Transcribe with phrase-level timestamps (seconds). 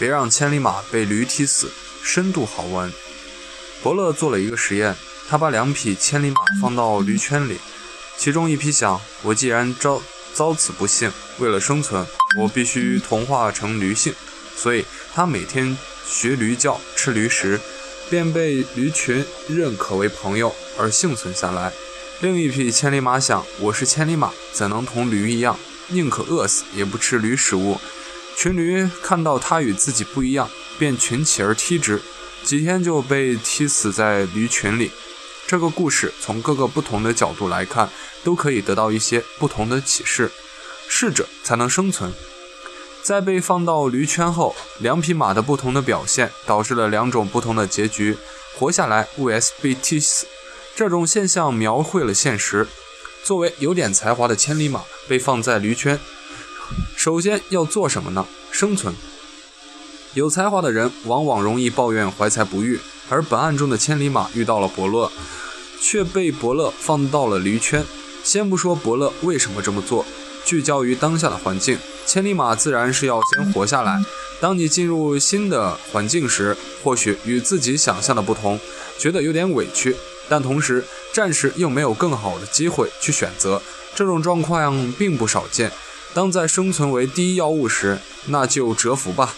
[0.00, 1.70] 别让千里马被驴踢死，
[2.02, 2.90] 深度好玩。
[3.82, 4.96] 伯乐做了一个实验，
[5.28, 7.58] 他把两匹千里马放到驴圈里，
[8.16, 10.00] 其中一匹想：我既然遭
[10.32, 12.06] 遭此不幸，为了生存，
[12.38, 14.14] 我必须同化成驴性，
[14.56, 15.76] 所以他每天
[16.08, 17.60] 学驴叫，吃驴食，
[18.08, 21.70] 便被驴群认可为朋友而幸存下来。
[22.20, 25.58] 另一匹千里马想：我是千里马，怎能同驴一样，
[25.88, 27.78] 宁可饿死也不吃驴食物？
[28.40, 32.00] 群驴看到它与自己不一样，便群起而踢之。
[32.42, 34.90] 几天就被踢死在驴群里。
[35.46, 37.90] 这个故事从各个不同的角度来看，
[38.24, 40.32] 都可以得到一些不同的启示。
[40.88, 42.10] 适者才能生存。
[43.02, 48.16] 在被放到驴圈后，两匹马的不同的表现导致了两种不同的结局：
[48.56, 50.26] 活下来 vs 被踢死。
[50.74, 52.66] 这种现象描绘了现实。
[53.22, 56.00] 作为有点才华的千里马被放在驴圈，
[56.96, 58.26] 首先要做什么呢？
[58.50, 58.94] 生存。
[60.14, 65.10] 有才华的人往往容易抱怨怀才不遇，而本案中的千里马遇到了伯乐，
[65.80, 67.84] 却被伯乐放到了驴圈。
[68.22, 70.04] 先不说伯乐为什么这么做，
[70.44, 74.02] 聚焦于当下的环境，千里马自然是要先活下来。
[74.40, 78.58] 当你进入新的环境时，或许与自己想象的不同，
[78.98, 79.94] 觉得有点委屈，
[80.28, 83.62] 但同时暂时又没有更好的机会去选择，
[83.94, 85.70] 这种状况并不少见。
[86.12, 89.34] 当在生存为第一要务时，那就蛰伏吧。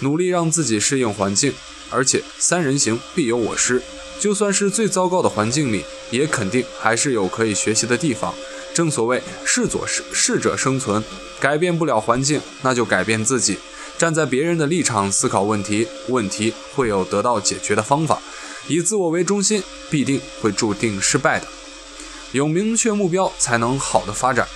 [0.00, 1.54] 努力让自己适应环境，
[1.90, 3.82] 而且三人行必有我师。
[4.18, 8.34] 就算是最糟糕的环境里，也肯定还是有可以学习的地方。
[8.74, 11.02] 正所谓适者适者生存，
[11.40, 13.58] 改变不了环境，那就改变自己。
[13.96, 18.20] 站在别人的立场思考问题，问题会有得到解决的方法。
[18.68, 21.46] 以自我为中心，必定会注定失败的。
[22.32, 24.46] 有明确目标，才能好的发展。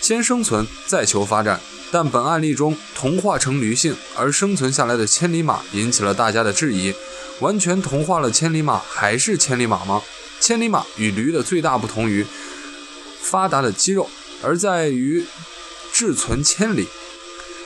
[0.00, 1.60] 先生存，再求发展。
[1.90, 6.94] 但本案例中，同化成驴性而生存下来的千里马引起了大家的质疑：
[7.40, 10.02] 完全同化了千里马，还是千里马吗？
[10.40, 12.26] 千里马与驴的最大不同于
[13.22, 14.08] 发达的肌肉，
[14.42, 15.24] 而在于
[15.92, 16.86] 志存千里。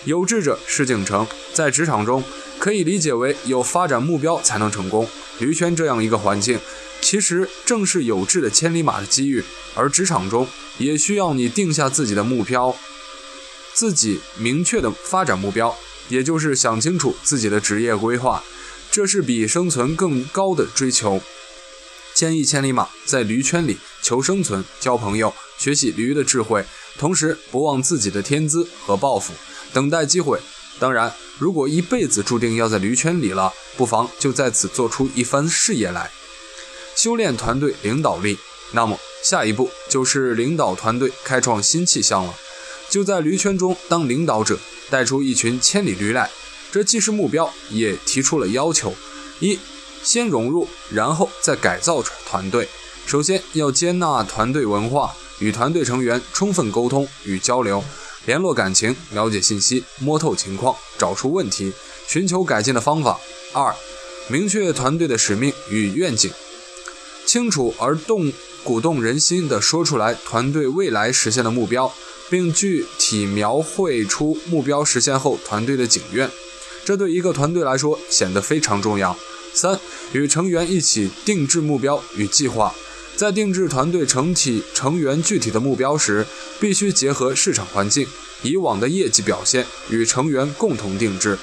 [0.05, 2.23] 有志者事竟成，在职场中
[2.59, 5.09] 可以理解为有发展目标才能成功。
[5.39, 6.59] 驴圈这样一个环境，
[7.01, 9.43] 其实正是有志的千里马的机遇，
[9.75, 10.47] 而职场中
[10.79, 12.75] 也需要你定下自己的目标。
[13.75, 15.75] 自己明确的发展目标，
[16.09, 18.45] 也就是想清楚自己的职业规划，
[18.91, 21.21] 这是比生存更高的追求。
[22.15, 26.63] 千亿千里马在驴圈里求生存、交朋友、学习驴的智慧，
[26.99, 29.33] 同时不忘自己的天资和抱负，
[29.73, 30.39] 等待机会。
[30.79, 36.11] 当然，如果一辈子注定要在驴圈里了，不妨就在此做出一番事业来，
[36.95, 38.39] 修炼团队领导力。
[38.73, 42.35] 那么下一步就是领导团队，开创新气象了。
[42.91, 44.59] 就在驴圈中当领导者，
[44.91, 46.31] 带出一群千里驴来。
[46.71, 48.95] 这既是目标，也提出了要求：
[49.41, 49.59] 一，
[50.03, 52.69] 先融入，然后再改造团队。
[53.07, 57.83] 首先要接纳团队文化，与团队成员充分沟通与交流，
[58.27, 61.73] 联络感情，了解信息，摸透情况，找出问题，
[62.07, 63.21] 寻求改进的方法。
[63.53, 63.75] 二，
[64.29, 66.31] 明确团队的使命与愿景，
[67.27, 68.33] 清楚而动
[68.65, 71.93] 鼓动人心地说出来团队未来实现的目标。
[72.31, 76.31] 并具体描绘出目标实现后团队的景愿，
[76.83, 79.15] 这对一个团队来说显得非常重要。
[79.53, 79.79] 三、
[80.13, 82.75] 与成员一起定制目标与计划，
[83.17, 86.27] 在定制团队整体成员具体的目标时，
[86.59, 88.07] 必须结合市场环境、
[88.41, 91.39] 以往的业绩表现与成员共同定制，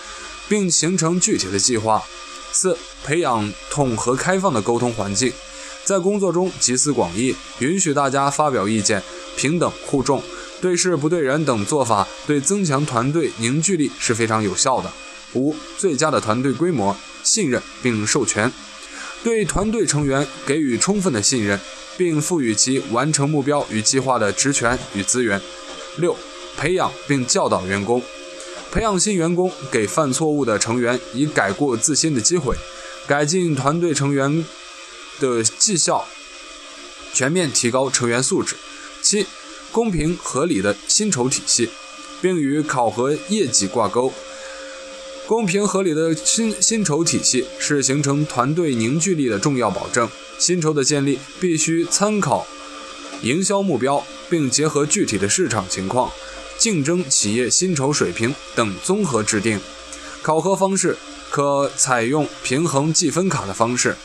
[0.47, 2.03] 并形成具体的计划。
[2.51, 5.31] 四、培养统合开放的沟通环境，
[5.85, 9.01] 在工作中集思广益，允许大家发表意见，
[9.35, 10.21] 平等互重。
[10.61, 14.91] 对事不对人等做法，对增强团队凝聚力是非常有效的。
[15.33, 18.51] 五、最佳的团队规模，信任并授权，
[19.23, 21.59] 对团队成员给予充分的信任，
[21.97, 25.39] 并赋予其完成目标与计划的职权与资源。
[25.97, 26.15] 六、
[26.57, 28.03] 培养并教导员工，
[28.71, 32.55] 培养新员工，给犯错误的成员以改过自新的机会，
[33.07, 34.43] 改进团队成员
[35.19, 36.05] 的绩效，
[37.13, 38.55] 全面提高成员素质。
[39.01, 39.25] 七。
[39.71, 41.69] 公平合理的薪酬体系，
[42.23, 44.11] 并与考核业绩挂钩。
[45.27, 50.09] 公平合理的薪薪酬体系是形成团队凝聚力的重要保证。
[50.39, 52.47] 薪酬的建立必须参考
[53.21, 56.11] 营销目标，并结合具体的市场情况、
[56.57, 59.61] 竞争企业薪酬水平等综合制定。
[60.23, 60.97] 考核方式
[61.29, 63.95] 可采用平衡计分卡的方式。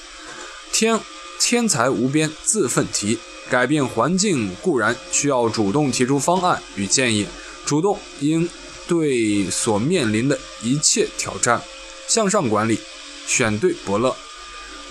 [0.74, 0.98] 天
[1.38, 3.16] 天才无边，自奋蹄。
[3.48, 7.28] 改变环境固然需要主动提出方案与建议，
[7.64, 8.48] 主动应
[8.88, 11.62] 对所面临的一切挑战，
[12.08, 12.80] 向上管理，
[13.24, 14.16] 选对伯乐。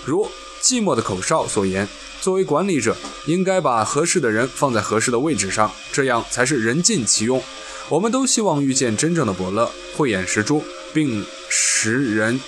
[0.06, 0.26] 如
[0.62, 1.86] 寂寞的口哨所言，
[2.22, 2.96] 作为管理者，
[3.26, 7.42] 应该把合适的人放在合适的位置上，这样才是人尽其用。
[7.90, 10.64] 我们都希望遇见真正的伯乐，慧眼识珠，
[10.94, 12.40] 并识人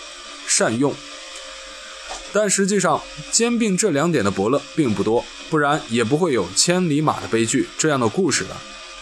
[0.46, 0.94] 善用。
[2.36, 3.00] 但实际上，
[3.32, 8.60] 兼并这两点的伯乐并不多，不然也不会有千里马的悲剧这样的故事了。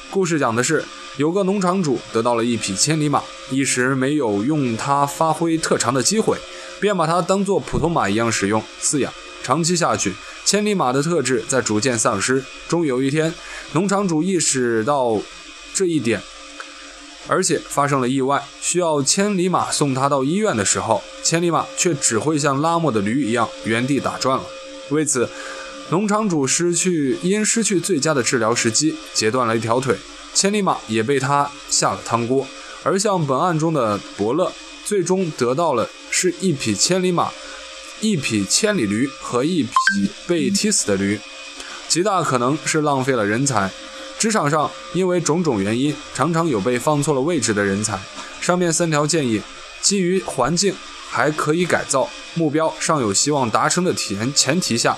[0.09, 0.85] 故事讲的是，
[1.17, 3.21] 有个农场主得到了一匹千里马，
[3.51, 6.39] 一时没有用它发挥特长的机会，
[6.81, 9.13] 便把它当做普通马一样使用饲养。
[9.43, 10.13] 长期下去，
[10.45, 12.41] 千里马的特质在逐渐丧失。
[12.69, 13.35] 终有一天，
[13.73, 15.21] 农场主意识到
[15.75, 16.23] 这一点。
[17.27, 24.45] 而且发生了意外，需要千里马送他到医院的时候，千里马却只会像拉磨的驴一样原地打转了。
[24.91, 25.29] 为此，
[25.91, 29.97] 农场主失去因失去最佳的治疗时机，截断了一条腿，
[30.35, 32.47] 千里马也被他下了汤锅。
[32.83, 34.53] 而像本案中的伯乐，
[34.85, 37.31] 最终得到了是一匹千里马、
[38.01, 39.71] 一匹千里驴和一匹
[40.27, 41.19] 被踢死的驴，
[41.89, 43.71] 极大可能是浪费了人才。
[44.25, 48.01] 职场上，因为种种原因，常常有被放错了位置的人才。
[48.41, 49.39] 上面三条建议，
[49.83, 50.75] 基于环境
[51.11, 54.97] 还可以改造，目标尚有希望达成的前前提下，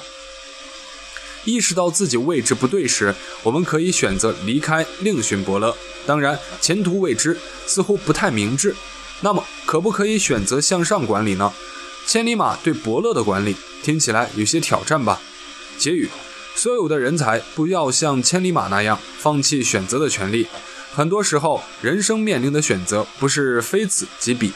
[1.44, 3.12] 意识到自己位置不对时，
[3.42, 5.76] 我们可以选择离开，另寻伯乐。
[6.06, 7.36] 当然，前途未知，
[7.66, 8.76] 似乎不太明智。
[9.22, 11.52] 那么，可不可以选择向上管理呢？
[12.06, 15.20] 千里马对伯乐的管理，听起来有些挑战吧？
[15.76, 16.08] 结语。
[16.56, 20.46] 所有的人才不要像千里马那样放弃选择的权利。
[20.90, 24.50] 很多时候，人生面临的选择不是非此即彼，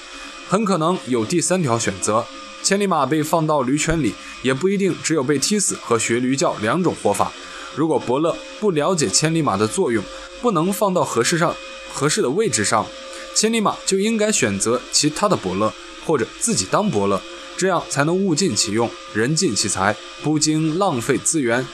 [0.49, 2.25] 很可能有第三条选择。
[2.62, 7.31] 千里马被放到驴圈里，也不一定只有被踢死和学驴叫两种活法。
[7.76, 10.02] 如果伯乐不了解千里马的作用，
[10.41, 11.55] 不能放到合适上
[11.93, 12.87] 合适的位置上，
[13.35, 15.70] 千里马就应该选择其他的伯乐，
[16.06, 17.20] 或者自己当伯乐，
[17.58, 21.67] 这样才能物尽其用，人尽其才，不经浪费资源。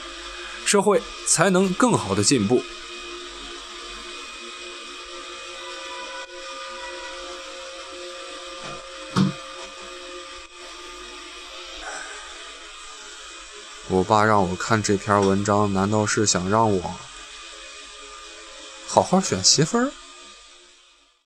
[0.67, 2.61] 社会才能更好的进步。
[13.87, 16.95] 我爸让我看这篇文章，难道是想让我
[18.85, 19.91] 好好选媳妇儿？